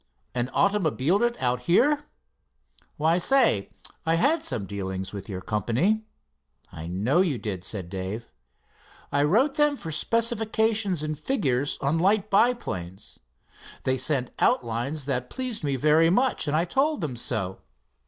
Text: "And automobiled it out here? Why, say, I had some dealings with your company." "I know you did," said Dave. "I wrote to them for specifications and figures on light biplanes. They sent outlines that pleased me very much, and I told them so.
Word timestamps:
"And 0.33 0.49
automobiled 0.51 1.21
it 1.21 1.39
out 1.39 1.65
here? 1.69 2.05
Why, 2.97 3.19
say, 3.19 3.69
I 4.03 4.15
had 4.15 4.41
some 4.41 4.65
dealings 4.65 5.13
with 5.13 5.29
your 5.29 5.41
company." 5.41 6.01
"I 6.71 6.87
know 6.87 7.21
you 7.21 7.37
did," 7.37 7.63
said 7.63 7.87
Dave. 7.87 8.31
"I 9.11 9.21
wrote 9.21 9.53
to 9.53 9.57
them 9.57 9.75
for 9.77 9.91
specifications 9.91 11.03
and 11.03 11.19
figures 11.19 11.77
on 11.81 11.99
light 11.99 12.31
biplanes. 12.31 13.19
They 13.83 13.95
sent 13.95 14.31
outlines 14.39 15.05
that 15.05 15.29
pleased 15.29 15.63
me 15.63 15.75
very 15.75 16.09
much, 16.09 16.47
and 16.47 16.57
I 16.57 16.65
told 16.65 17.01
them 17.01 17.15
so. 17.15 17.59